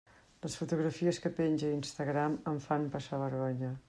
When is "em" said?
2.53-2.57